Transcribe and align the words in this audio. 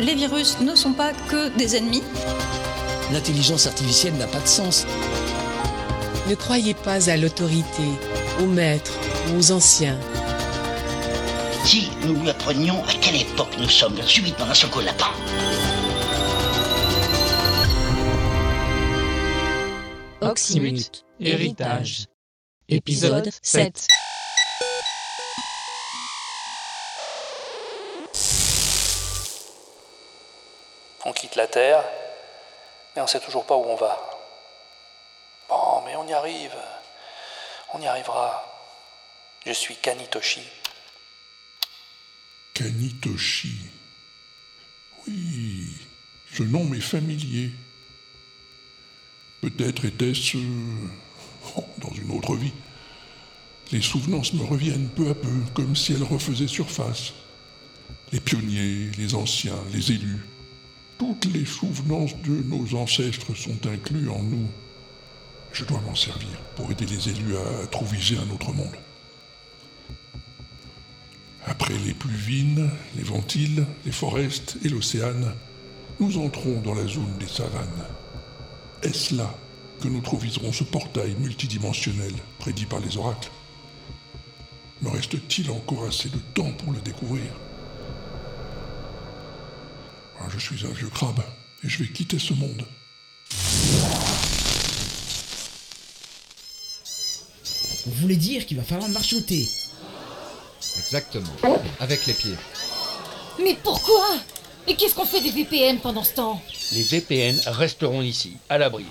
Les 0.00 0.14
virus 0.14 0.60
ne 0.60 0.74
sont 0.74 0.92
pas 0.92 1.12
que 1.12 1.48
des 1.56 1.76
ennemis. 1.76 2.02
L'intelligence 3.12 3.66
artificielle 3.66 4.14
n'a 4.14 4.26
pas 4.26 4.40
de 4.40 4.46
sens. 4.46 4.86
Ne 6.28 6.34
croyez 6.34 6.74
pas 6.74 7.10
à 7.10 7.16
l'autorité, 7.16 7.82
aux 8.40 8.46
maîtres, 8.46 8.98
aux 9.36 9.52
anciens. 9.52 9.98
Si 11.64 11.90
nous 12.06 12.14
lui 12.14 12.30
apprenions 12.30 12.82
à 12.84 12.92
quelle 13.00 13.20
époque 13.20 13.54
nous 13.58 13.68
sommes, 13.68 14.00
subitement 14.02 14.46
lapin. 14.84 15.06
Oxymute, 20.20 21.04
héritage. 21.20 22.06
Épisode 22.68 23.28
7. 23.42 23.86
On 31.04 31.12
quitte 31.12 31.36
la 31.36 31.46
Terre, 31.46 31.84
mais 32.94 33.02
on 33.02 33.06
sait 33.06 33.20
toujours 33.20 33.44
pas 33.44 33.56
où 33.56 33.64
on 33.64 33.76
va. 33.76 33.98
Bon, 35.48 35.82
mais 35.84 35.96
on 35.96 36.06
y 36.06 36.12
arrive. 36.12 36.56
On 37.74 37.80
y 37.80 37.86
arrivera. 37.86 38.44
Je 39.44 39.52
suis 39.52 39.76
Kanitoshi. 39.76 40.42
Kanitoshi. 42.54 43.56
Oui, 45.06 45.66
ce 46.32 46.44
nom 46.44 46.64
m'est 46.64 46.80
familier. 46.80 47.50
Peut-être 49.40 49.84
était-ce 49.84 50.36
euh, 50.36 51.62
dans 51.78 51.92
une 51.94 52.16
autre 52.16 52.36
vie. 52.36 52.52
Les 53.72 53.82
souvenances 53.82 54.32
me 54.34 54.44
reviennent 54.44 54.90
peu 54.90 55.08
à 55.08 55.14
peu, 55.14 55.40
comme 55.54 55.74
si 55.74 55.94
elles 55.94 56.04
refaisaient 56.04 56.46
surface. 56.46 57.14
Les 58.12 58.20
pionniers, 58.20 58.90
les 58.98 59.14
anciens, 59.14 59.58
les 59.72 59.90
élus. 59.90 60.20
Toutes 61.02 61.34
les 61.34 61.44
souvenances 61.44 62.16
de 62.18 62.44
nos 62.44 62.76
ancêtres 62.76 63.34
sont 63.34 63.66
incluses 63.66 64.08
en 64.08 64.22
nous. 64.22 64.46
Je 65.52 65.64
dois 65.64 65.80
m'en 65.80 65.96
servir 65.96 66.38
pour 66.54 66.70
aider 66.70 66.86
les 66.86 67.08
élus 67.08 67.36
à 67.36 67.66
trouver 67.66 67.98
un 68.24 68.32
autre 68.32 68.52
monde. 68.52 68.76
Après 71.44 71.74
les 71.84 71.92
pluvines, 71.92 72.70
les 72.96 73.02
ventiles, 73.02 73.66
les 73.84 73.90
forestes 73.90 74.58
et 74.64 74.68
l'océan, 74.68 75.34
nous 75.98 76.18
entrons 76.18 76.60
dans 76.60 76.74
la 76.74 76.86
zone 76.86 77.18
des 77.18 77.26
savanes. 77.26 77.84
Est-ce 78.84 79.16
là 79.16 79.36
que 79.80 79.88
nous 79.88 80.02
trouverons 80.02 80.52
ce 80.52 80.62
portail 80.62 81.16
multidimensionnel 81.18 82.12
prédit 82.38 82.66
par 82.66 82.78
les 82.78 82.96
oracles? 82.96 83.32
Me 84.82 84.90
reste-t-il 84.90 85.50
encore 85.50 85.84
assez 85.84 86.10
de 86.10 86.18
temps 86.32 86.52
pour 86.52 86.72
le 86.72 86.80
découvrir? 86.80 87.32
Je 90.30 90.38
suis 90.38 90.66
un 90.66 90.70
vieux 90.70 90.88
crabe 90.88 91.22
et 91.64 91.68
je 91.68 91.82
vais 91.82 91.88
quitter 91.88 92.18
ce 92.18 92.32
monde. 92.34 92.64
Vous 97.86 97.92
voulez 98.00 98.16
dire 98.16 98.46
qu'il 98.46 98.56
va 98.56 98.62
falloir 98.62 98.88
marchoter 98.90 99.48
Exactement. 100.78 101.32
Avec 101.80 102.06
les 102.06 102.14
pieds. 102.14 102.36
Mais 103.42 103.56
pourquoi? 103.62 104.16
Et 104.68 104.76
qu'est-ce 104.76 104.94
qu'on 104.94 105.04
fait 105.04 105.20
des 105.20 105.30
VPN 105.30 105.78
pendant 105.80 106.04
ce 106.04 106.14
temps? 106.14 106.40
Les 106.72 106.84
VPN 106.84 107.36
resteront 107.46 108.00
ici, 108.00 108.34
à 108.48 108.58
l'abri, 108.58 108.84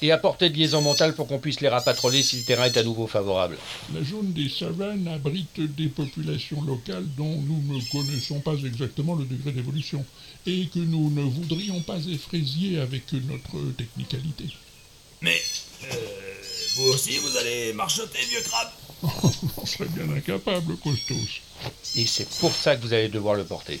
et 0.00 0.12
à 0.12 0.18
portée 0.18 0.48
de 0.48 0.56
liaison 0.56 0.80
mentale 0.80 1.14
pour 1.14 1.26
qu'on 1.26 1.40
puisse 1.40 1.60
les 1.60 1.68
rapatroller 1.68 2.22
si 2.22 2.36
le 2.36 2.44
terrain 2.44 2.66
est 2.66 2.76
à 2.76 2.84
nouveau 2.84 3.08
favorable. 3.08 3.58
La 3.92 4.04
zone 4.04 4.32
des 4.32 4.48
savanes 4.48 5.08
abrite 5.08 5.60
des 5.60 5.88
populations 5.88 6.62
locales 6.62 7.06
dont 7.16 7.36
nous 7.42 7.74
ne 7.74 7.80
connaissons 7.90 8.38
pas 8.40 8.54
exactement 8.54 9.16
le 9.16 9.24
degré 9.24 9.50
d'évolution 9.50 10.04
et 10.46 10.66
que 10.66 10.78
nous 10.78 11.10
ne 11.10 11.22
voudrions 11.22 11.80
pas 11.80 11.98
effrayer 11.98 12.78
avec 12.78 13.12
notre 13.12 13.72
technicalité. 13.76 14.44
Mais, 15.20 15.42
euh, 15.82 15.96
vous 16.76 16.90
aussi, 16.90 17.18
vous 17.18 17.36
allez 17.38 17.72
marchoter, 17.72 18.20
vieux 18.30 18.42
crabe 18.42 18.68
On 19.56 19.66
serait 19.66 19.88
bien 19.88 20.08
incapable, 20.14 20.76
Costos. 20.76 21.40
Et 21.96 22.06
c'est 22.06 22.28
pour 22.38 22.54
ça 22.54 22.76
que 22.76 22.82
vous 22.82 22.92
allez 22.92 23.08
devoir 23.08 23.34
le 23.34 23.44
porter. 23.44 23.80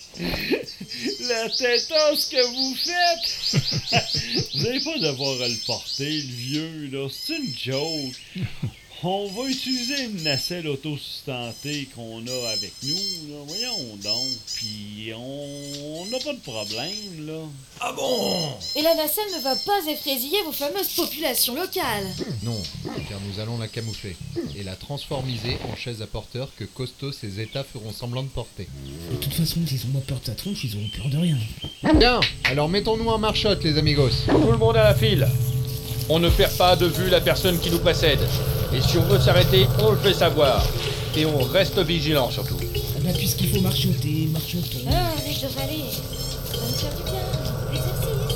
La 1.21 1.49
tétance 1.49 2.25
que 2.25 2.45
vous 2.53 2.75
faites! 2.75 4.51
vous 4.53 4.63
n'allez 4.63 4.79
pas 4.81 4.97
devoir 4.99 5.41
à 5.41 5.47
le 5.47 5.65
porter, 5.65 6.09
le 6.09 6.33
vieux, 6.33 6.89
là. 6.91 7.07
C'est 7.09 7.37
une 7.37 7.55
joke. 7.57 8.15
On 9.03 9.25
va 9.29 9.49
utiliser 9.49 10.03
une 10.03 10.21
nacelle 10.21 10.67
autosustentée 10.67 11.89
qu'on 11.95 12.19
a 12.27 12.49
avec 12.51 12.71
nous, 12.83 13.33
là. 13.33 13.43
Voyons 13.47 13.95
donc. 13.95 14.29
Puis 14.53 15.11
on 15.15 16.05
n'a 16.11 16.19
pas 16.19 16.33
de 16.33 16.39
problème, 16.39 17.25
là. 17.25 17.41
Ah 17.79 17.93
bon? 17.93 18.53
Et 18.75 18.83
la 18.83 18.93
nacelle 18.93 19.25
ne 19.35 19.41
va 19.41 19.55
pas 19.55 19.79
effrayer 19.89 20.43
vos 20.45 20.51
fameuses 20.51 20.89
populations 20.89 21.55
locales. 21.55 22.05
Non, 22.43 22.59
car 23.07 23.19
nous 23.21 23.39
allons 23.39 23.59
la 23.59 23.67
camoufler 23.67 24.15
et 24.55 24.63
la 24.63 24.75
transformiser 24.75 25.57
en 25.71 25.75
chaise 25.75 26.01
à 26.01 26.07
porteur 26.07 26.51
que 26.57 26.63
Costos 26.63 27.23
et 27.23 27.29
Zeta 27.29 27.63
feront 27.63 27.91
semblant 27.91 28.23
de 28.23 28.29
porter. 28.29 28.67
De 29.11 29.15
toute 29.17 29.33
façon, 29.33 29.59
ont 29.61 29.99
pas 29.99 30.00
peur 30.01 30.19
de 30.19 30.25
ta 30.25 30.31
tronche, 30.33 30.63
ils 30.63 30.75
auront 30.75 30.89
peur 30.95 31.09
de 31.09 31.17
rien. 31.17 31.37
Bien, 31.97 32.19
alors 32.45 32.69
mettons-nous 32.69 33.09
en 33.09 33.17
marchotte, 33.17 33.63
les 33.63 33.77
amigos. 33.77 34.25
Tout 34.27 34.51
le 34.51 34.57
monde 34.57 34.77
à 34.77 34.83
la 34.83 34.93
file. 34.95 35.27
On 36.09 36.19
ne 36.19 36.29
perd 36.29 36.55
pas 36.57 36.75
de 36.75 36.87
vue 36.87 37.09
la 37.09 37.21
personne 37.21 37.57
qui 37.59 37.69
nous 37.71 37.79
précède. 37.79 38.19
Et 38.73 38.81
si 38.81 38.97
on 38.97 39.03
veut 39.03 39.19
s'arrêter, 39.19 39.67
on 39.79 39.91
le 39.91 39.97
fait 39.97 40.13
savoir. 40.13 40.65
Et 41.15 41.25
on 41.25 41.39
reste 41.39 41.79
vigilant 41.79 42.29
surtout. 42.31 42.57
Ah 42.61 42.99
bah, 43.03 43.11
puisqu'il 43.17 43.49
faut 43.49 43.61
marchoter, 43.61 44.27
marchotons. 44.31 44.89
Ah, 44.89 45.11
mais 45.25 45.33
je 45.33 45.47
devrais 45.47 45.63
aller. 45.63 45.83
Ça 46.51 46.57
va 46.57 46.67
me 46.67 46.73
faire 46.73 46.95
du 46.95 47.03
bien. 47.03 47.21
L'exercice. 47.71 48.30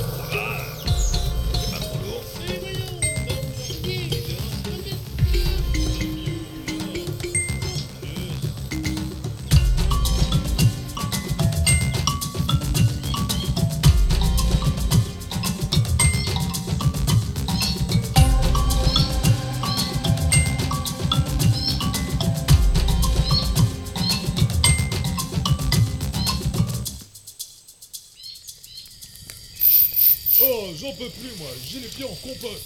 Oh, 30.44 30.68
j'en 30.80 30.92
peux 30.94 31.10
plus, 31.10 31.32
moi. 31.38 31.48
J'ai 31.70 31.80
les 31.80 31.88
pieds 31.88 32.06
en 32.06 32.16
compote. 32.16 32.62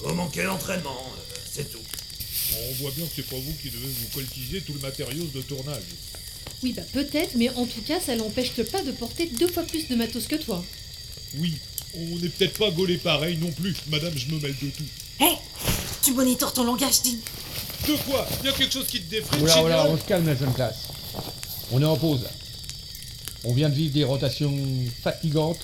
Vous 0.00 0.14
manquez 0.14 0.44
d'entraînement, 0.44 0.90
euh, 1.16 1.36
c'est 1.52 1.70
tout. 1.70 1.78
Bon, 2.52 2.58
on 2.70 2.72
voit 2.82 2.90
bien 2.92 3.04
que 3.06 3.12
c'est 3.16 3.28
pas 3.28 3.36
vous 3.36 3.52
qui 3.60 3.68
devez 3.70 3.86
vous 3.88 4.08
coltiser 4.14 4.60
tout 4.60 4.72
le 4.72 4.80
matériau 4.80 5.24
de 5.34 5.40
tournage. 5.42 5.82
Oui, 6.62 6.72
bah 6.72 6.82
peut-être, 6.92 7.34
mais 7.36 7.50
en 7.50 7.66
tout 7.66 7.82
cas, 7.82 8.00
ça 8.00 8.16
l'empêche 8.16 8.52
pas 8.52 8.82
de 8.82 8.92
porter 8.92 9.26
deux 9.26 9.48
fois 9.48 9.62
plus 9.64 9.86
de 9.88 9.94
matos 9.94 10.26
que 10.26 10.36
toi. 10.36 10.64
Oui, 11.36 11.54
on 11.94 12.16
n'est 12.18 12.28
peut-être 12.28 12.58
pas 12.58 12.70
gaulé 12.70 12.96
pareil 12.96 13.36
non 13.38 13.50
plus. 13.52 13.74
Madame, 13.88 14.16
je 14.16 14.26
me 14.32 14.40
mêle 14.40 14.56
de 14.60 14.68
tout. 14.70 14.84
Hé 15.20 15.26
Tu 16.02 16.12
monitores 16.14 16.52
ton 16.52 16.64
langage, 16.64 17.02
dis 17.02 17.18
De 17.86 17.94
quoi? 18.08 18.26
Il 18.40 18.46
y 18.46 18.48
a 18.48 18.52
quelque 18.52 18.72
chose 18.72 18.86
qui 18.86 19.00
te 19.02 19.10
défraie, 19.10 19.40
Oula, 19.40 19.62
oula, 19.62 19.86
on 19.88 19.98
se 19.98 20.04
calme 20.04 20.26
la 20.26 20.34
jeune 20.36 20.54
classe. 20.54 20.78
On 21.70 21.80
est 21.82 21.84
en 21.84 21.96
pause. 21.96 22.22
là. 22.22 22.30
On 23.44 23.52
vient 23.52 23.68
de 23.68 23.74
vivre 23.74 23.92
des 23.94 24.04
rotations 24.04 24.52
fatigantes, 25.02 25.60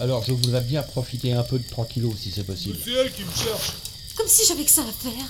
alors 0.00 0.24
je 0.24 0.32
voudrais 0.32 0.60
bien 0.62 0.82
profiter 0.82 1.32
un 1.32 1.42
peu 1.42 1.58
de 1.58 1.68
tranquillo 1.68 2.14
si 2.18 2.30
c'est 2.30 2.44
possible. 2.44 2.76
C'est 2.84 2.92
elle 2.92 3.12
qui 3.12 3.22
me 3.24 3.30
cherche. 3.32 3.72
Comme 4.16 4.28
si 4.28 4.46
j'avais 4.46 4.64
que 4.64 4.70
ça 4.70 4.82
à 4.82 4.92
faire. 4.92 5.26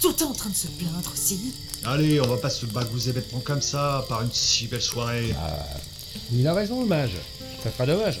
Tout 0.00 0.08
le 0.08 0.14
temps 0.14 0.30
en 0.30 0.34
train 0.34 0.50
de 0.50 0.56
se 0.56 0.66
plaindre 0.66 1.12
aussi. 1.12 1.52
Allez, 1.84 2.20
on 2.20 2.26
va 2.26 2.36
pas 2.36 2.50
se 2.50 2.66
bagouser 2.66 3.12
bêtement 3.12 3.40
comme 3.40 3.62
ça 3.62 4.04
par 4.08 4.22
une 4.22 4.32
si 4.32 4.66
belle 4.66 4.82
soirée. 4.82 5.32
Ah, 5.38 5.64
il 6.32 6.46
a 6.46 6.54
raison, 6.54 6.80
le 6.80 6.86
mage. 6.86 7.12
Ça 7.62 7.70
sera 7.70 7.86
dommage. 7.86 8.20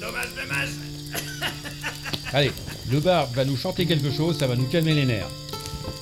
Dommage, 0.00 0.28
dommage. 0.36 0.68
Allez, 2.32 2.52
le 2.90 3.00
barbe 3.00 3.34
va 3.34 3.44
nous 3.44 3.56
chanter 3.56 3.86
quelque 3.86 4.12
chose, 4.12 4.38
ça 4.38 4.46
va 4.46 4.54
nous 4.56 4.66
calmer 4.68 4.94
les 4.94 5.04
nerfs. 5.04 5.28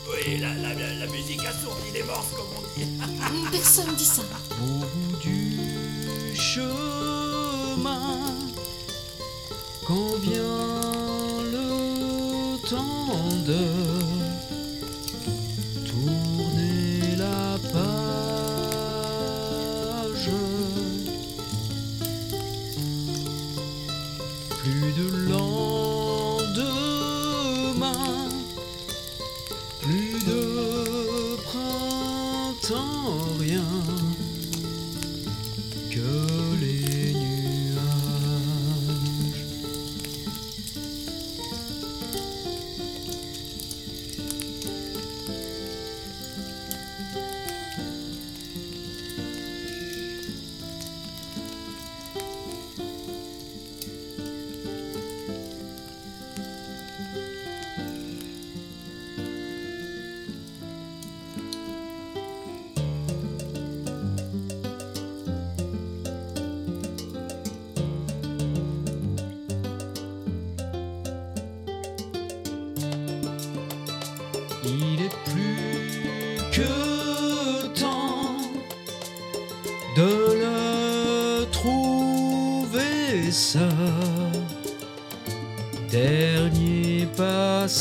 Oui, 0.08 0.38
la, 0.38 0.52
la, 0.54 0.75
la, 0.75 0.94
la 0.94 1.06
musique 1.06 1.40
assourdit 1.40 1.92
les 1.94 2.02
morses, 2.02 2.28
comme 2.37 2.46
on 2.58 2.78
dit. 2.78 2.87
Personne 3.52 3.94
dit 3.96 4.04
ça. 4.04 4.22
Quand 9.90 10.80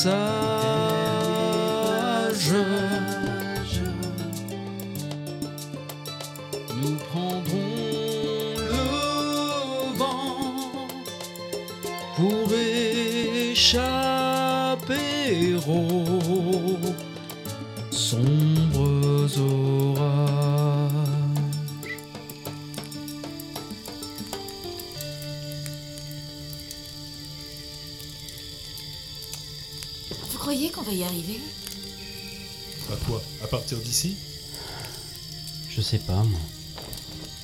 Nous 0.01 0.16
prendrons 7.10 8.56
le 8.56 9.98
vent 9.98 10.88
pour 12.16 12.48
échapper 13.51 13.90
va 30.89 30.95
y 30.95 31.03
arriver 31.03 31.39
À 32.91 32.95
quoi? 33.06 33.21
À 33.44 33.47
partir 33.47 33.77
d'ici? 33.80 34.15
Je 35.69 35.81
sais 35.81 36.00
pas, 36.00 36.24
moi. 36.24 36.39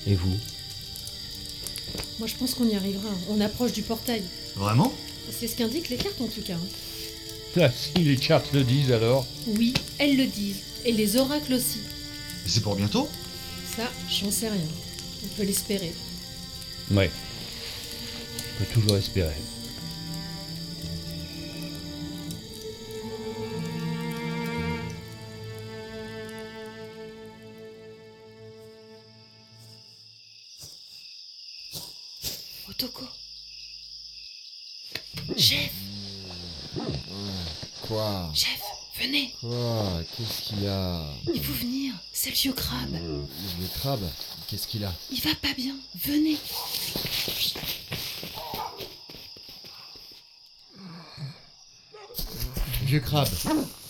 Et 0.07 0.15
vous? 0.15 0.36
Moi, 2.19 2.27
je 2.27 2.36
pense 2.36 2.53
qu'on 2.53 2.68
y 2.68 2.75
arrivera. 2.75 3.09
On 3.30 3.39
approche 3.42 3.71
du 3.74 3.81
portail. 3.81 4.24
Vraiment? 4.56 4.92
C'est 5.38 5.47
ce 5.47 5.56
qu'indiquent 5.56 5.89
les 5.89 5.97
cartes 5.97 6.21
en 6.21 6.27
tout 6.27 6.42
cas. 6.42 6.53
hein. 6.56 6.68
Ah, 7.62 7.69
si 7.71 8.03
les 8.03 8.18
cartes 8.18 8.51
le 8.51 8.65
disent 8.65 8.92
alors. 8.92 9.25
Oui, 9.48 9.74
elles 9.98 10.18
le 10.18 10.25
disent. 10.25 10.57
Et 10.83 10.91
les 10.91 11.15
oracles 11.15 11.53
aussi. 11.53 11.80
Mais 12.44 12.50
c'est 12.51 12.59
pour 12.59 12.75
bientôt? 12.75 13.07
Ça, 13.77 13.89
j'en 14.09 14.30
sais 14.30 14.50
rien. 14.50 14.59
On 15.24 15.27
peut 15.38 15.44
l'espérer. 15.44 15.94
Ouais. 16.91 17.09
On 18.59 18.63
peut 18.65 18.74
toujours 18.74 18.98
espérer. 18.98 19.36
Chef, 35.38 35.71
Quoi 37.88 38.31
chef, 38.33 38.59
venez. 39.00 39.33
Quoi 39.39 40.01
Qu'est-ce 40.17 40.41
qu'il 40.47 40.63
y 40.63 40.67
a 40.67 41.03
Il 41.33 41.44
faut 41.44 41.53
venir. 41.53 41.94
C'est 42.13 42.29
le 42.31 42.35
vieux 42.35 42.53
crabe. 42.53 42.91
Le 42.94 43.25
vieux 43.59 43.69
crabe 43.75 44.09
Qu'est-ce 44.47 44.67
qu'il 44.67 44.83
a 44.83 44.94
Il 45.12 45.21
va 45.21 45.35
pas 45.35 45.53
bien. 45.53 45.75
Venez. 46.03 46.38
Vieux 52.83 53.00
crabe 53.00 53.29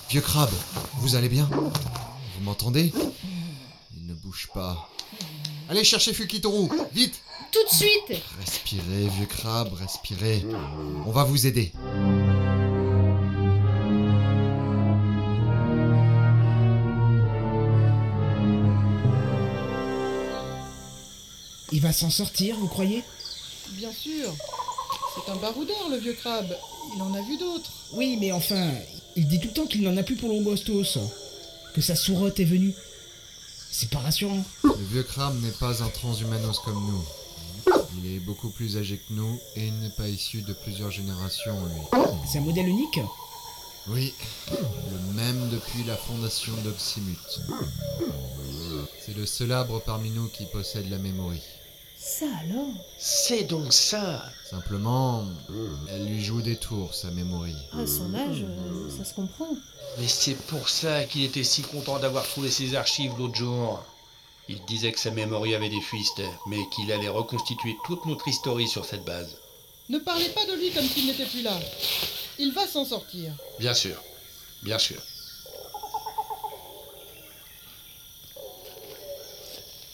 Vieux 0.10 0.22
crabe 0.22 0.52
Vous 1.00 1.16
allez 1.16 1.30
bien 1.30 1.50
Vous 1.52 2.44
m'entendez 2.44 2.94
Il 3.96 4.06
ne 4.08 4.14
bouge 4.14 4.50
pas. 4.54 4.90
Allez 5.70 5.84
chercher 5.84 6.14
Fukitoru 6.14 6.70
Vite 6.94 7.22
Tout 7.56 7.64
de 7.64 7.74
suite. 7.74 8.22
Respirez, 8.38 9.08
vieux 9.08 9.28
crabe, 9.28 9.72
respirez. 9.76 10.46
On 11.06 11.12
va 11.12 11.24
vous 11.24 11.48
aider. 11.48 11.72
Il 21.72 21.80
va 21.80 21.94
s'en 21.94 22.10
sortir, 22.10 22.58
vous 22.58 22.68
croyez? 22.68 23.06
Bien 23.70 23.94
sûr. 23.94 24.34
C'est 25.16 25.32
un 25.32 25.38
baroudeur, 25.38 25.88
le 25.90 25.96
vieux 25.96 26.12
crabe. 26.12 26.54
Il 26.94 27.02
en 27.02 27.14
a 27.14 27.22
vu 27.22 27.38
d'autres. 27.38 27.72
Oui, 27.94 28.18
mais 28.20 28.34
enfin, 28.34 28.70
il 29.16 29.30
dit 29.30 29.40
tout 29.40 29.48
le 29.48 29.54
temps 29.54 29.66
qu'il 29.66 29.84
n'en 29.84 29.96
a 29.96 30.04
plus 30.04 30.18
pour 30.18 30.28
l'Ombostos. 30.28 31.00
Que 31.74 31.80
sa 31.80 31.96
sourotte 31.96 32.38
est 32.38 32.44
venue. 32.44 32.74
C'est 33.72 33.90
pas 33.90 34.00
rassurant. 34.00 34.44
Le 34.66 34.74
vieux 34.92 35.04
crabe 35.04 35.42
n'est 35.42 35.52
pas 35.52 35.82
un 35.82 35.88
transhumanos 35.88 36.60
comme 36.60 36.86
nous. 36.86 37.06
Il 37.98 38.16
est 38.16 38.20
beaucoup 38.20 38.50
plus 38.50 38.78
âgé 38.78 38.98
que 38.98 39.14
nous 39.14 39.40
et 39.56 39.68
il 39.68 39.80
n'est 39.80 39.90
pas 39.90 40.08
issu 40.08 40.42
de 40.42 40.54
plusieurs 40.54 40.92
générations, 40.92 41.58
lui. 41.66 42.02
C'est 42.30 42.40
un 42.40 42.42
modèle 42.42 42.68
unique 42.68 43.00
Oui, 43.88 44.14
le 44.52 45.14
même 45.14 45.50
depuis 45.50 45.84
la 45.84 45.96
fondation 45.96 46.54
d'Oxymut. 46.64 47.18
C'est 49.06 49.16
le 49.16 49.26
seul 49.26 49.52
arbre 49.52 49.82
parmi 49.86 50.10
nous 50.10 50.28
qui 50.30 50.46
possède 50.46 50.90
la 50.90 50.98
mémoire. 50.98 51.36
Ça 51.98 52.26
alors? 52.44 52.68
C'est 53.00 53.46
donc 53.46 53.74
ça 53.74 54.24
Simplement, 54.50 55.26
elle 55.90 56.06
lui 56.06 56.24
joue 56.24 56.42
des 56.42 56.56
tours, 56.56 56.94
sa 56.94 57.10
mémoire. 57.12 57.48
À 57.74 57.88
son 57.88 58.14
âge, 58.14 58.44
euh, 58.44 58.90
ça 58.96 59.04
se 59.04 59.14
comprend. 59.14 59.50
Mais 60.00 60.08
c'est 60.08 60.36
pour 60.36 60.70
ça 60.70 61.04
qu'il 61.06 61.24
était 61.24 61.44
si 61.44 61.62
content 61.64 61.98
d'avoir 62.00 62.24
trouvé 62.28 62.52
ses 62.52 62.76
archives 62.76 63.14
l'autre 63.18 63.36
jour. 63.36 63.84
Il 64.48 64.64
disait 64.66 64.92
que 64.92 65.00
sa 65.00 65.12
mémoire 65.12 65.44
avait 65.44 65.70
des 65.70 65.82
fuites, 65.82 66.22
mais 66.46 66.70
qu'il 66.70 66.92
allait 66.92 67.10
reconstituer 67.10 67.78
toute 67.86 68.06
notre 68.06 68.28
histoire 68.28 68.60
sur 68.68 68.86
cette 68.86 69.04
base. 69.04 69.38
Ne 69.90 70.00
parlez 70.00 70.30
pas 70.30 70.46
de 70.46 70.54
lui 70.54 70.72
comme 70.72 70.88
s'il 70.88 71.08
n'était 71.08 71.26
plus 71.26 71.42
là. 71.42 71.60
Il 72.38 72.54
va 72.54 72.68
s'en 72.68 72.86
sortir. 72.86 73.32
Bien 73.60 73.74
sûr, 73.74 74.02
bien 74.62 74.78
sûr. 74.78 75.02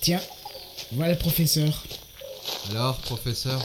Tiens, 0.02 0.22
voilà 0.92 1.14
le 1.14 1.20
professeur. 1.20 1.84
Alors, 2.72 2.98
professeur? 2.98 3.62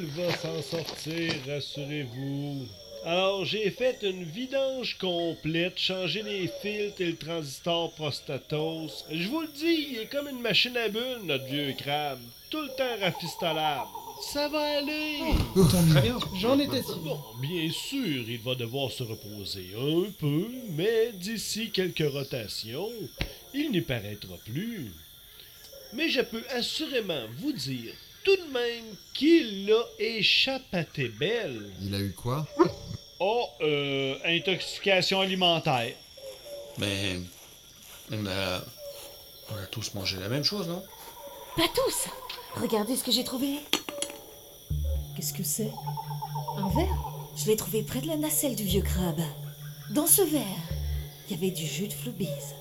Il 0.00 0.06
va 0.06 0.30
s'en 0.36 0.62
sortir, 0.62 1.32
rassurez-vous. 1.46 2.66
Alors, 3.06 3.44
j'ai 3.44 3.70
fait 3.70 3.98
une 4.02 4.24
vidange 4.24 4.96
complète, 4.96 5.78
changé 5.78 6.22
les 6.22 6.48
filtres 6.62 7.02
et 7.02 7.10
le 7.10 7.16
transistor 7.16 7.92
prostatos. 7.92 9.04
Je 9.12 9.28
vous 9.28 9.42
le 9.42 9.48
dis, 9.48 9.88
il 9.90 9.98
est 9.98 10.06
comme 10.06 10.26
une 10.26 10.40
machine 10.40 10.74
à 10.78 10.88
bulles, 10.88 11.20
notre 11.24 11.44
vieux 11.44 11.74
crabe. 11.76 12.20
Tout 12.48 12.62
le 12.62 12.68
temps 12.68 12.98
rafistolable. 13.02 13.88
Ça 14.32 14.48
va 14.48 14.78
aller. 14.78 15.18
Bien. 16.00 16.18
J'en 16.40 16.58
étais 16.58 16.82
sûr. 16.82 16.96
Bon, 17.00 17.20
bien 17.42 17.70
sûr, 17.70 18.24
il 18.26 18.38
va 18.38 18.54
devoir 18.54 18.90
se 18.90 19.02
reposer 19.02 19.66
un 19.76 20.10
peu, 20.18 20.48
mais 20.70 21.12
d'ici 21.12 21.70
quelques 21.70 22.10
rotations, 22.10 22.88
il 23.52 23.70
n'y 23.70 23.82
paraîtra 23.82 24.36
plus. 24.46 24.90
Mais 25.92 26.08
je 26.08 26.22
peux 26.22 26.44
assurément 26.56 27.26
vous 27.38 27.52
dire 27.52 27.92
tout 28.24 28.36
de 28.36 28.52
même 28.52 28.84
qu'il 29.12 29.70
a 29.72 29.84
échappé 29.98 31.08
belle. 31.08 31.70
Il 31.82 31.94
a 31.94 31.98
eu 31.98 32.12
quoi? 32.12 32.46
Oh, 33.20 33.46
euh, 33.62 34.16
intoxication 34.24 35.20
alimentaire. 35.20 35.94
Mais 36.78 37.20
on 38.10 38.26
a, 38.26 38.60
on 39.50 39.56
a 39.56 39.66
tous 39.70 39.94
mangé 39.94 40.18
la 40.18 40.28
même 40.28 40.42
chose, 40.42 40.66
non? 40.66 40.82
Pas 41.56 41.68
tous 41.74 42.08
Regardez 42.60 42.96
ce 42.96 43.04
que 43.04 43.12
j'ai 43.12 43.22
trouvé. 43.22 43.60
Qu'est-ce 45.16 45.32
que 45.32 45.44
c'est? 45.44 45.70
Un 46.58 46.68
verre 46.70 47.12
Je 47.36 47.46
l'ai 47.46 47.56
trouvé 47.56 47.84
près 47.84 48.00
de 48.00 48.08
la 48.08 48.16
nacelle 48.16 48.56
du 48.56 48.64
vieux 48.64 48.82
crabe. 48.82 49.22
Dans 49.90 50.08
ce 50.08 50.22
verre, 50.22 50.42
il 51.28 51.36
y 51.36 51.38
avait 51.38 51.52
du 51.52 51.64
jus 51.64 51.86
de 51.86 51.92
floubise. 51.92 52.54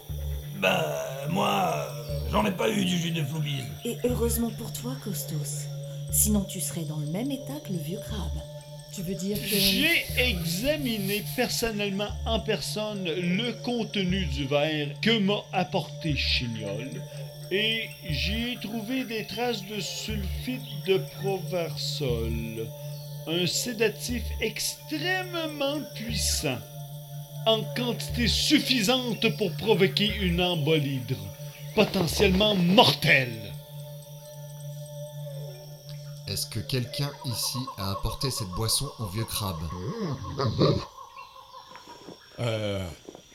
Bah, 0.63 1.27
moi, 1.29 1.89
euh, 1.89 2.29
j'en 2.31 2.45
ai 2.45 2.51
pas 2.51 2.69
eu 2.69 2.85
du 2.85 2.97
jus 2.97 3.11
de 3.11 3.21
floubise. 3.21 3.65
Et 3.83 3.97
heureusement 4.05 4.49
pour 4.49 4.71
toi, 4.71 4.95
Costos. 5.03 5.67
Sinon, 6.09 6.45
tu 6.45 6.61
serais 6.61 6.85
dans 6.85 6.99
le 6.99 7.07
même 7.07 7.31
état 7.31 7.59
que 7.67 7.73
le 7.73 7.79
vieux 7.79 7.99
crabe. 7.99 8.41
Tu 8.93 9.01
veux 9.01 9.13
dire 9.13 9.37
que... 9.37 9.45
J'ai 9.45 10.05
examiné 10.17 11.21
personnellement 11.35 12.07
en 12.25 12.39
personne 12.39 13.03
le 13.03 13.51
contenu 13.63 14.25
du 14.27 14.45
verre 14.45 14.87
que 15.01 15.19
m'a 15.19 15.43
apporté 15.51 16.15
Chignol 16.15 16.89
et 17.51 17.89
j'y 18.09 18.53
ai 18.53 18.55
trouvé 18.55 19.03
des 19.03 19.25
traces 19.25 19.65
de 19.67 19.81
sulfite 19.81 20.61
de 20.87 21.01
proversol, 21.19 22.67
un 23.27 23.45
sédatif 23.45 24.23
extrêmement 24.39 25.81
puissant, 25.93 26.57
en 27.45 27.63
quantité 27.75 28.27
suffisante 28.27 29.37
pour 29.37 29.51
provoquer 29.57 30.15
une 30.21 30.41
embolie 30.41 31.01
potentiellement 31.75 32.55
mortelle. 32.55 33.53
Est-ce 36.27 36.47
que 36.47 36.59
quelqu'un 36.59 37.11
ici 37.25 37.57
a 37.77 37.91
apporté 37.91 38.31
cette 38.31 38.49
boisson 38.49 38.89
au 38.99 39.05
vieux 39.07 39.25
crabe? 39.25 39.61
Euh. 42.39 42.83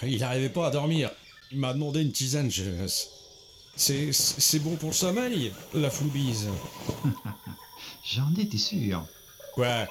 Il 0.03 0.19
n'arrivait 0.21 0.49
pas 0.49 0.67
à 0.67 0.71
dormir. 0.71 1.11
Il 1.53 1.59
m'a 1.59 1.73
demandé 1.73 2.03
une 2.03 2.13
tisane, 2.13 2.51
je... 2.51 2.65
C'est. 3.77 4.13
C'est 4.13 4.59
bon 4.59 4.75
pour 4.77 4.89
le 4.89 4.95
sommeil, 4.95 5.53
la 5.75 5.91
floubise. 5.91 6.49
J'en 8.05 8.35
étais 8.39 8.59
sûr. 8.59 9.05
Quoi? 9.55 9.87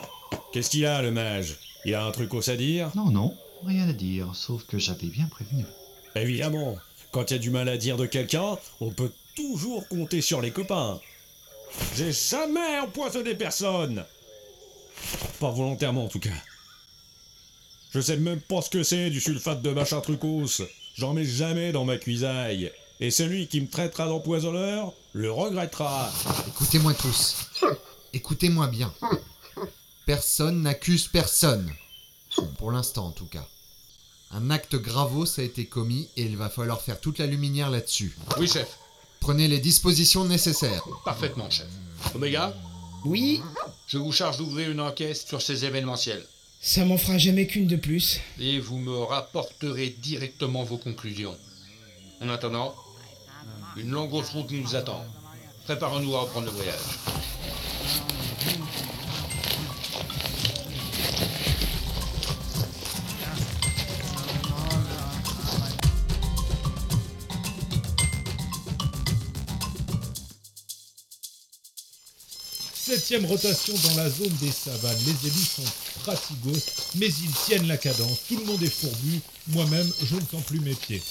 Qu'est-ce 0.52 0.70
qu'il 0.70 0.86
a, 0.86 1.02
le 1.02 1.12
mage? 1.12 1.58
Il 1.86 1.94
a 1.96 2.04
un 2.04 2.12
truc 2.12 2.32
à 2.48 2.56
dire 2.58 2.92
Non, 2.96 3.12
non, 3.12 3.38
rien 3.66 3.90
à 3.90 3.94
dire, 3.94 4.36
sauf 4.36 4.66
que 4.66 4.78
j'avais 4.78 5.08
bien 5.08 5.28
prévenu. 5.28 5.66
Évidemment, 6.16 6.78
quand 7.12 7.32
il 7.32 7.34
y 7.34 7.38
a 7.38 7.40
du 7.40 7.50
mal 7.50 7.70
à 7.70 7.78
dire 7.78 7.98
de 7.98 8.06
quelqu'un, 8.06 8.58
on 8.80 8.92
peut 8.92 9.12
toujours 9.36 9.88
compter 9.88 10.22
sur 10.22 10.42
les 10.42 10.52
copains. 10.52 11.00
J'ai 11.96 12.12
jamais 12.12 12.80
empoisonné 12.80 13.36
personne 13.36 14.06
Pas 15.40 15.52
volontairement 15.52 16.06
en 16.06 16.08
tout 16.08 16.20
cas. 16.20 16.30
Je 17.92 18.00
sais 18.00 18.18
même 18.18 18.42
pas 18.42 18.62
ce 18.62 18.70
que 18.70 18.84
c'est 18.84 19.10
du 19.10 19.20
sulfate 19.20 19.62
de 19.62 19.72
machin 19.72 20.02
trucos. 20.02 20.62
J'en 20.96 21.14
mets 21.14 21.26
jamais 21.26 21.72
dans 21.72 21.86
ma 21.86 21.98
cuisaille. 21.98 22.72
Et 23.00 23.12
celui 23.12 23.48
qui 23.48 23.62
me 23.62 23.68
traitera 23.68 24.08
d'empoisonneur 24.08 24.94
le 25.14 25.32
regrettera. 25.32 26.12
Écoutez-moi 26.48 26.94
tous. 26.96 27.50
Écoutez-moi 28.14 28.68
bien. 28.68 28.94
Personne 30.06 30.64
n'accuse 30.64 31.08
personne. 31.08 31.72
Pour 32.58 32.72
l'instant 32.72 33.08
en 33.08 33.12
tout 33.12 33.26
cas. 33.26 33.46
Un 34.32 34.50
acte 34.50 34.76
gravos 34.76 35.40
a 35.40 35.44
été 35.44 35.66
commis 35.66 36.10
et 36.18 36.24
il 36.24 36.36
va 36.36 36.50
falloir 36.50 36.82
faire 36.82 37.00
toute 37.00 37.20
la 37.20 37.28
lumière 37.28 37.70
là-dessus. 37.70 38.18
Oui, 38.38 38.48
chef. 38.48 38.78
Prenez 39.20 39.48
les 39.48 39.60
dispositions 39.60 40.26
nécessaires. 40.26 40.84
Parfaitement, 41.06 41.50
chef. 41.50 41.68
Omega? 42.14 42.54
Oui? 43.06 43.42
Je 43.88 43.98
vous 43.98 44.12
charge 44.12 44.38
d'ouvrir 44.38 44.70
une 44.70 44.82
enquête 44.82 45.16
sur 45.16 45.42
ces 45.42 45.64
événementiels. 45.66 46.26
Ça 46.60 46.84
m'en 46.84 46.98
fera 46.98 47.18
jamais 47.18 47.48
qu'une 47.48 47.68
de 47.68 47.76
plus. 47.76 48.20
Et 48.40 48.60
vous 48.60 48.78
me 48.78 48.98
rapporterez 48.98 49.96
directement 50.02 50.64
vos 50.64 50.78
conclusions. 50.78 51.38
En 52.22 52.30
attendant, 52.30 52.76
une 53.78 53.92
longue 53.92 54.12
route 54.12 54.52
nous 54.52 54.76
attend. 54.76 55.06
Préparons-nous 55.66 56.16
à 56.16 56.22
reprendre 56.22 56.48
le 56.48 56.52
voyage. 56.52 56.80
Septième 72.88 73.26
rotation 73.26 73.74
dans 73.84 73.96
la 73.98 74.10
zone 74.10 74.34
des 74.40 74.50
savanes. 74.52 74.98
Les 75.06 75.28
élus 75.28 75.46
sont 75.58 76.02
pratigos, 76.04 76.58
mais 76.96 77.08
ils 77.08 77.32
tiennent 77.46 77.68
la 77.68 77.76
cadence. 77.78 78.20
Tout 78.30 78.38
le 78.38 78.46
monde 78.46 78.64
est 78.64 78.70
fourbu. 78.74 79.20
Moi-même, 79.48 79.92
je 80.04 80.16
ne 80.16 80.22
sens 80.22 80.42
plus 80.46 80.62
mes 80.62 80.74
pieds. 80.74 81.04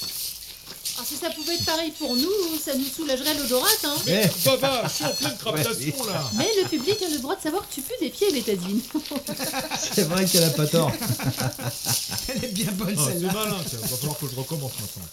Ah, 0.99 1.03
si 1.07 1.17
ça 1.17 1.29
pouvait 1.29 1.55
être 1.57 1.67
pareil 1.67 1.91
pour 1.99 2.17
nous, 2.17 2.31
ça 2.65 2.75
nous 2.75 2.87
soulagerait 2.87 3.35
l'odorate, 3.35 3.85
hein 3.85 3.95
Mais 4.07 4.31
Baba, 4.47 4.85
je 4.85 4.93
suis 4.95 5.05
en 5.05 5.11
pleine 5.13 5.37
craptation 5.37 6.05
là 6.07 6.31
Mais 6.39 6.49
le 6.63 6.69
public 6.69 6.97
a 7.03 7.09
le 7.11 7.19
droit 7.19 7.37
de 7.37 7.43
savoir 7.43 7.69
que 7.69 7.75
tu 7.75 7.83
pues 7.83 7.99
des 8.01 8.09
pieds, 8.09 8.33
Bétadine. 8.33 8.81
C'est 9.95 10.05
vrai 10.09 10.25
qu'elle 10.25 10.45
a 10.45 10.51
pas 10.51 10.67
tort. 10.67 10.91
Elle 12.29 12.45
est 12.45 12.53
bien 12.53 12.73
bonne 12.73 12.97
Ah, 12.99 13.03
C'est 13.07 13.13
celle-là. 13.19 13.33
malin, 13.35 13.59
ça. 13.71 13.77
Va 13.77 13.89
falloir 13.89 14.19
que 14.19 14.27
je 14.31 14.37
recommence 14.37 14.73
maintenant. 14.81 15.09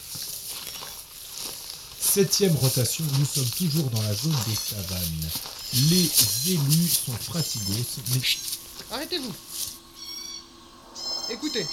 Septième 2.14 2.56
rotation, 2.58 3.04
nous 3.18 3.26
sommes 3.26 3.50
toujours 3.58 3.90
dans 3.90 4.02
la 4.04 4.14
zone 4.14 4.36
des 4.46 4.54
savanes. 4.54 5.30
Les 5.90 6.52
élus 6.52 6.88
sont 6.88 7.12
pratigos, 7.28 7.74
mais 8.14 8.22
Arrêtez-vous. 8.92 9.34
Écoutez. 11.32 11.66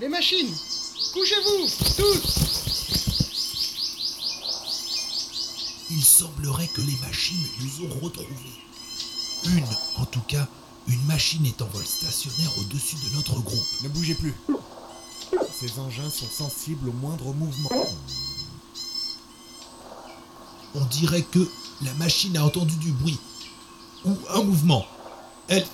Les 0.00 0.08
machines 0.08 0.52
Couchez-vous 1.12 1.70
Tous 1.96 2.22
Il 5.92 6.04
semblerait 6.04 6.66
que 6.66 6.80
les 6.80 6.96
machines 6.96 7.46
nous 7.60 7.86
ont 7.86 8.00
retrouvés. 8.00 8.26
Une, 9.44 9.66
en 9.98 10.06
tout 10.06 10.22
cas, 10.22 10.48
une 10.88 11.04
machine 11.04 11.46
est 11.46 11.62
en 11.62 11.66
vol 11.66 11.86
stationnaire 11.86 12.58
au-dessus 12.58 12.96
de 12.96 13.14
notre 13.14 13.38
groupe. 13.40 13.82
Ne 13.84 13.88
bougez 13.88 14.16
plus. 14.16 14.34
Ces 15.62 15.78
engins 15.78 16.10
sont 16.10 16.26
sensibles 16.26 16.88
au 16.88 16.92
moindre 16.92 17.32
mouvement. 17.34 17.86
On 20.74 20.84
dirait 20.86 21.22
que 21.22 21.38
la 21.84 21.92
machine 21.94 22.36
a 22.36 22.44
entendu 22.44 22.74
du 22.78 22.90
bruit. 22.90 23.20
Ou 24.04 24.16
un 24.30 24.42
mouvement. 24.42 24.84
Elle... 25.46 25.64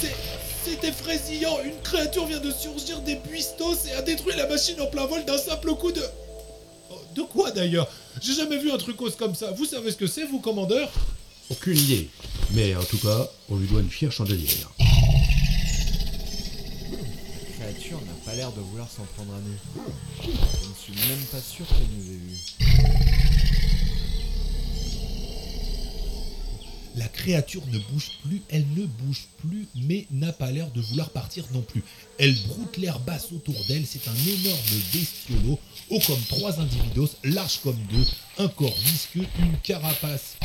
C'est... 0.00 0.16
C'est 0.64 0.84
effrayant 0.84 1.58
Une 1.66 1.78
créature 1.82 2.24
vient 2.24 2.40
de 2.40 2.50
surgir 2.50 3.02
des 3.02 3.16
buistos 3.16 3.84
et 3.88 3.92
a 3.92 4.00
détruit 4.00 4.36
la 4.38 4.46
machine 4.46 4.80
en 4.80 4.86
plein 4.86 5.04
vol 5.04 5.22
d'un 5.26 5.36
simple 5.36 5.74
coup 5.74 5.92
de... 5.92 6.02
De 7.14 7.20
quoi 7.24 7.50
d'ailleurs? 7.50 7.88
J'ai 8.22 8.32
jamais 8.32 8.56
vu 8.56 8.70
un 8.70 8.78
trucos 8.78 9.10
comme 9.18 9.34
ça. 9.34 9.50
Vous 9.50 9.66
savez 9.66 9.90
ce 9.90 9.96
que 9.98 10.06
c'est, 10.06 10.24
vous, 10.24 10.40
commandeur? 10.40 10.88
Aucune 11.50 11.76
idée. 11.76 12.10
Mais 12.52 12.76
en 12.76 12.84
tout 12.84 12.98
cas, 12.98 13.28
on 13.48 13.56
lui 13.56 13.66
doit 13.66 13.80
une 13.80 13.90
fière 13.90 14.12
chandelière. 14.12 14.70
La 14.78 14.84
créature 17.56 18.00
n'a 18.02 18.12
pas 18.24 18.34
l'air 18.34 18.52
de 18.52 18.60
vouloir 18.60 18.88
s'en 18.90 19.04
prendre 19.16 19.32
à 19.34 19.38
nous. 19.38 19.56
Je 20.22 20.28
ne 20.28 20.74
suis 20.74 21.08
même 21.08 21.24
pas 21.32 21.40
sûr 21.40 21.66
qu'elle 21.66 21.88
nous 21.96 22.12
ait 22.12 22.18
vus. 22.18 22.56
La 26.96 27.06
créature 27.06 27.62
ne 27.72 27.78
bouge 27.78 28.10
plus, 28.24 28.42
elle 28.48 28.66
ne 28.76 28.84
bouge 28.84 29.28
plus, 29.38 29.68
mais 29.76 30.06
n'a 30.10 30.32
pas 30.32 30.50
l'air 30.50 30.68
de 30.72 30.80
vouloir 30.80 31.10
partir 31.10 31.44
non 31.52 31.62
plus. 31.62 31.84
Elle 32.18 32.34
broute 32.48 32.76
l'air 32.76 32.98
basse 32.98 33.30
autour 33.32 33.54
d'elle, 33.68 33.86
c'est 33.86 34.08
un 34.08 34.14
énorme 34.14 34.82
bestiolo, 34.92 35.60
haut 35.90 36.00
comme 36.06 36.20
trois 36.28 36.58
individos, 36.58 37.10
large 37.22 37.60
comme 37.62 37.78
deux, 37.92 38.04
un 38.38 38.48
corps 38.48 38.76
visqueux, 38.84 39.26
une 39.38 39.56
carapace 39.62 40.36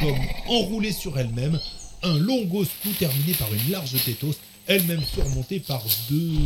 comme 0.00 0.18
enroulée 0.48 0.92
sur 0.92 1.18
elle-même, 1.18 1.58
un 2.02 2.18
long 2.18 2.46
cou 2.46 2.64
terminé 2.98 3.32
par 3.34 3.52
une 3.52 3.70
large 3.70 3.94
tétos, 4.04 4.34
elle-même 4.66 5.02
surmontée 5.02 5.60
par 5.60 5.82
deux, 6.10 6.38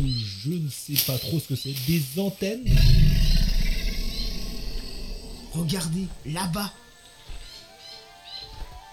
je 0.43 0.51
ne 0.51 0.69
sais 0.69 1.01
pas 1.07 1.19
trop 1.19 1.39
ce 1.39 1.49
que 1.49 1.57
c'est, 1.57 1.75
des 1.87 2.03
antennes 2.21 2.65
Regardez, 5.53 6.07
là-bas. 6.27 6.73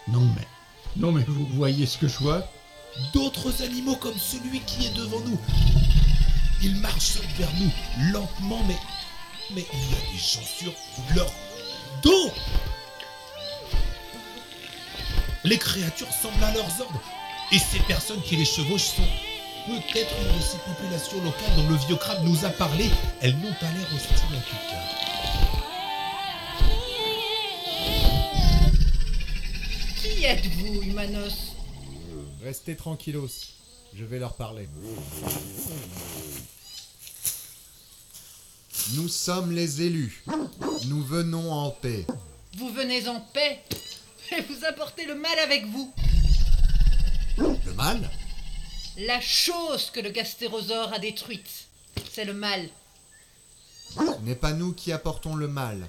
Non 0.08 0.28
mais... 0.36 0.48
Non 0.96 1.12
mais 1.12 1.24
vous 1.28 1.46
voyez 1.48 1.86
ce 1.86 1.98
que 1.98 2.08
je 2.08 2.18
vois? 2.20 2.48
D'autres 3.14 3.62
animaux 3.62 3.98
comme 3.98 4.18
celui 4.18 4.62
qui 4.62 4.86
est 4.86 4.96
devant 4.96 5.20
nous. 5.22 5.40
Ils 6.64 6.76
marchent 6.78 7.20
vers 7.38 7.52
nous, 7.60 7.72
lentement, 8.14 8.64
mais. 8.68 8.78
Mais 9.54 9.66
il 9.74 9.80
y 9.80 9.94
a 9.94 10.12
des 10.12 10.18
gens 10.18 10.42
sur 10.42 10.74
leur 11.14 11.32
dos 12.02 12.32
Les 15.46 15.60
créatures 15.60 16.12
semblent 16.12 16.44
à 16.44 16.52
leurs 16.56 16.82
ordres. 16.82 17.02
Et 17.52 17.60
ces 17.60 17.78
personnes 17.88 18.22
qui 18.24 18.36
les 18.36 18.46
chevauchent 18.46 18.96
sont 18.96 19.08
peut-être 19.68 20.16
une 20.20 20.38
de 20.38 20.42
ces 20.42 20.58
populations 20.58 21.24
locales 21.24 21.56
dont 21.56 21.70
le 21.70 21.76
vieux 21.76 21.96
crabe 21.96 22.24
nous 22.24 22.46
a 22.46 22.50
parlé. 22.50 22.90
Elles 23.22 23.36
n'ont 23.38 23.54
pas 23.60 23.72
l'air 23.72 23.88
hostiles 23.94 24.36
en 24.36 24.42
tout 24.42 24.56
cas. 24.72 24.82
Qui 30.02 30.24
êtes-vous, 30.24 30.82
Humanos? 30.82 31.54
Restez 32.44 32.76
tranquillos. 32.76 33.30
Je 33.94 34.04
vais 34.04 34.18
leur 34.18 34.34
parler. 34.34 34.68
Nous 38.94 39.08
sommes 39.08 39.52
les 39.52 39.84
élus. 39.84 40.24
Nous 40.88 41.04
venons 41.04 41.52
en 41.52 41.70
paix. 41.70 42.08
Vous 42.58 42.74
venez 42.74 43.08
en 43.08 43.20
paix? 43.20 43.62
Et 44.32 44.42
vous 44.42 44.66
apportez 44.66 45.06
le 45.06 45.16
mal 45.16 45.38
avec 45.40 45.66
vous. 45.66 45.94
Le 47.38 47.74
mal 47.74 48.10
La 48.98 49.20
chose 49.22 49.90
que 49.92 50.00
le 50.00 50.10
gastérosaure 50.10 50.94
a 50.94 51.00
détruite, 51.00 51.68
c'est 52.12 52.26
le 52.26 52.34
mal. 52.34 52.70
Ce 53.96 54.22
n'est 54.24 54.36
pas 54.36 54.54
nous 54.54 54.74
qui 54.74 54.92
apportons 54.92 55.36
le 55.36 55.48
mal. 55.48 55.88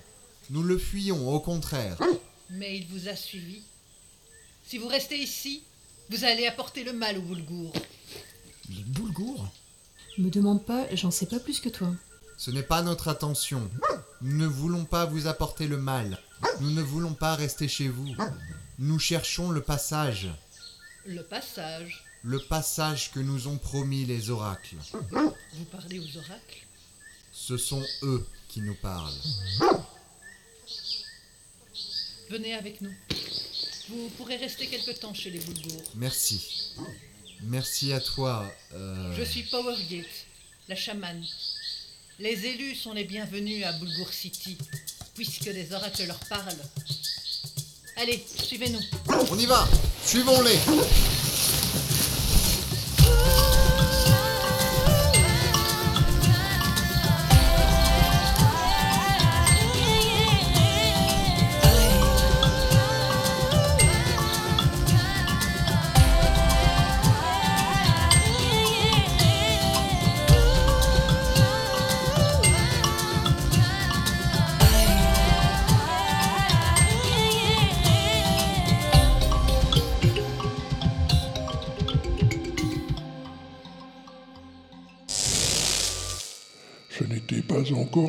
Nous 0.51 0.63
le 0.63 0.79
fuyons, 0.79 1.29
au 1.33 1.41
contraire. 1.41 1.99
Mais 2.51 2.77
il 2.77 2.87
vous 2.87 3.09
a 3.09 3.17
suivi. 3.17 3.63
Si 4.65 4.79
vous 4.79 4.89
restez 4.89 5.17
ici, 5.17 5.63
vous 6.11 6.25
allez 6.25 6.47
apporter 6.47 6.85
le 6.85 6.93
mal 6.93 7.19
au 7.19 7.23
boulgour. 7.23 7.73
Les 8.69 8.83
boulgours 8.83 9.49
Me 10.19 10.31
demande 10.31 10.65
pas, 10.65 10.87
j'en 10.95 11.11
sais 11.11 11.27
pas 11.27 11.41
plus 11.41 11.61
que 11.61 11.69
toi. 11.69 11.89
Ce 12.37 12.51
n'est 12.51 12.63
pas 12.63 12.83
notre 12.83 13.09
intention. 13.09 13.69
Nous 14.23 14.37
ne 14.37 14.47
voulons 14.47 14.85
pas 14.85 15.07
vous 15.07 15.27
apporter 15.27 15.67
le 15.67 15.79
mal. 15.79 16.19
Nous 16.61 16.71
ne 16.71 16.83
voulons 16.83 17.15
pas 17.15 17.35
rester 17.35 17.69
chez 17.69 17.89
vous. 17.89 18.15
Nous 18.79 18.99
cherchons 18.99 19.51
le 19.51 19.63
passage. 19.63 20.29
Le 21.07 21.23
passage. 21.23 22.05
Le 22.23 22.39
passage 22.41 23.11
que 23.13 23.21
nous 23.21 23.47
ont 23.49 23.59
promis 23.59 24.05
les 24.05 24.31
oracles. 24.31 24.77
Vous 25.11 25.65
parlez 25.71 25.99
aux 26.01 26.17
oracles? 26.19 26.67
Ce 27.33 27.57
sont 27.57 27.85
eux 28.03 28.27
qui 28.49 28.61
nous 28.61 28.75
parlent. 28.75 29.13
Venez 32.31 32.55
avec 32.55 32.81
nous. 32.81 32.93
Vous 33.89 34.09
pourrez 34.17 34.37
rester 34.37 34.67
quelque 34.67 34.91
temps 34.99 35.15
chez 35.15 35.31
les 35.31 35.39
boulgours. 35.39 35.83
Merci. 35.95 36.75
Merci 37.43 37.93
à 37.93 38.01
toi. 38.01 38.51
euh, 38.75 39.15
Je 39.17 39.23
suis 39.23 39.45
Powergate, 39.45 40.07
la 40.69 40.75
chamane. 40.75 41.25
Les 42.19 42.47
élus 42.47 42.75
sont 42.75 42.95
les 42.95 43.05
bienvenus 43.05 43.65
à 43.65 43.73
Bulgur 43.75 44.13
City, 44.13 44.57
puisque 45.17 45.47
les 45.47 45.73
oracles 45.73 46.07
leur 46.07 46.19
parlent. 46.29 46.43
Allez, 47.97 48.25
suivez-nous. 48.37 48.81
On 49.31 49.39
y 49.39 49.47
va 49.47 49.67
Suivons-les 50.05 50.59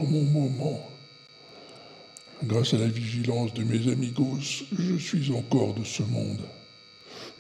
mon 0.08 0.24
moment. 0.24 0.90
Grâce 2.44 2.74
à 2.74 2.78
la 2.78 2.88
vigilance 2.88 3.54
de 3.54 3.64
mes 3.64 3.92
amigos, 3.92 4.64
je 4.78 4.96
suis 4.98 5.32
encore 5.32 5.74
de 5.74 5.84
ce 5.84 6.04
monde. 6.04 6.42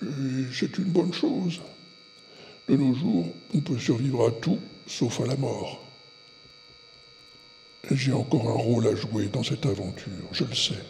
Et 0.01 0.45
c'est 0.51 0.77
une 0.77 0.91
bonne 0.91 1.13
chose. 1.13 1.61
De 2.67 2.75
nos 2.75 2.93
jours, 2.93 3.27
on 3.53 3.61
peut 3.61 3.77
survivre 3.79 4.27
à 4.27 4.31
tout, 4.31 4.59
sauf 4.85 5.21
à 5.21 5.25
la 5.25 5.35
mort. 5.35 5.83
J'ai 7.91 8.11
encore 8.11 8.49
un 8.49 8.61
rôle 8.61 8.87
à 8.87 8.95
jouer 8.95 9.27
dans 9.27 9.43
cette 9.43 9.65
aventure, 9.65 10.27
je 10.31 10.43
le 10.43 10.55
sais. 10.55 10.83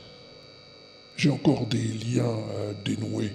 J'ai 1.16 1.30
encore 1.30 1.68
des 1.68 1.84
liens 1.84 2.26
à 2.26 2.74
dénouer, 2.84 3.32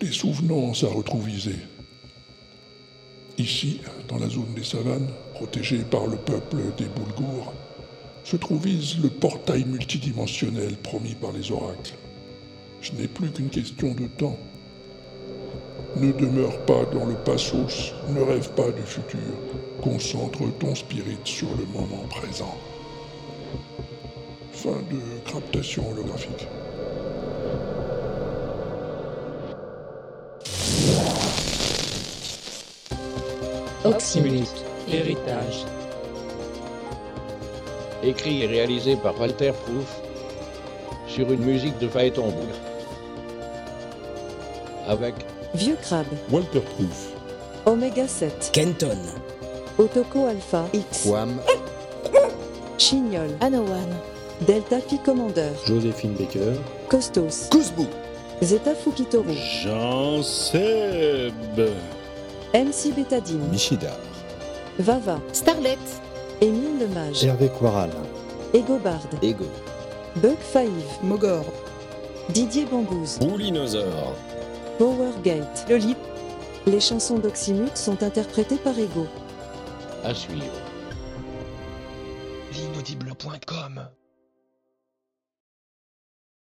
des 0.00 0.12
souvenances 0.12 0.84
à 0.84 0.88
retrouviser. 0.88 1.56
Ici, 3.38 3.80
dans 4.08 4.18
la 4.18 4.28
zone 4.28 4.54
des 4.54 4.64
savanes, 4.64 5.10
protégée 5.34 5.80
par 5.80 6.06
le 6.06 6.16
peuple 6.16 6.58
des 6.78 6.86
Boulgours, 6.86 7.52
se 8.26 8.36
trouvise 8.36 8.98
le 9.00 9.08
portail 9.08 9.64
multidimensionnel 9.66 10.76
promis 10.78 11.14
par 11.14 11.30
les 11.30 11.52
oracles. 11.52 11.94
Ce 12.82 12.90
n'est 12.94 13.06
plus 13.06 13.30
qu'une 13.30 13.50
question 13.50 13.94
de 13.94 14.08
temps. 14.18 14.36
Ne 15.94 16.10
demeure 16.10 16.58
pas 16.66 16.84
dans 16.86 17.06
le 17.06 17.14
passos, 17.14 17.92
ne 18.08 18.20
rêve 18.20 18.50
pas 18.54 18.72
du 18.72 18.82
futur. 18.82 19.20
Concentre 19.80 20.40
ton 20.58 20.74
spirit 20.74 21.18
sur 21.22 21.46
le 21.56 21.66
moment 21.66 22.04
présent. 22.10 22.56
Fin 24.50 24.82
de 24.90 25.30
captation 25.30 25.88
holographique. 25.92 26.48
Oxymute, 33.84 34.64
héritage. 34.90 35.64
Écrit 38.06 38.44
et 38.44 38.46
réalisé 38.46 38.94
par 38.94 39.18
Walter 39.20 39.50
Proof 39.50 40.00
sur 41.08 41.32
une 41.32 41.40
musique 41.40 41.76
de 41.80 41.88
Phaéton 41.88 42.28
Bourg. 42.28 42.54
Avec 44.86 45.14
Vieux 45.54 45.76
crabe. 45.82 46.06
Walter 46.30 46.60
Proof. 46.60 47.08
Oméga 47.64 48.06
7. 48.06 48.50
Kenton. 48.52 48.96
Otoko 49.76 50.26
Alpha 50.26 50.66
X. 50.72 51.08
Quam. 51.08 51.40
Chignol. 52.78 53.30
Anowan. 53.40 53.88
Delta 54.46 54.78
Phi 54.78 55.00
Commander. 55.00 55.50
Joséphine 55.66 56.12
Baker. 56.12 56.52
Costos. 56.88 57.48
Kouzbou. 57.50 57.88
Zeta 58.40 58.76
Fukitoru. 58.76 59.32
Jean 59.64 60.22
Seb. 60.22 61.32
MC 62.54 62.94
Bétadine. 62.94 63.48
Michida. 63.50 63.96
Vava. 64.78 65.20
Starlet. 65.32 65.78
Émile 66.40 66.78
Lemage. 66.80 67.24
Hervé 67.24 67.48
Quaral. 67.58 67.90
Égobard. 68.52 69.00
Ego. 69.22 69.46
Buck 70.16 70.38
Five. 70.40 70.70
Mogor. 71.02 71.44
Didier 72.30 72.66
Bambouze. 72.66 73.18
Boulinosaure. 73.18 74.14
Powergate. 74.78 75.66
Lolip. 75.68 75.98
Les 76.66 76.80
chansons 76.80 77.18
d'Oxymute 77.18 77.76
sont 77.76 78.02
interprétées 78.02 78.56
par 78.56 78.78
Ego. 78.78 79.06
à 80.04 80.14
suivre. 80.14 80.44
L'inaudible.com 82.52 83.88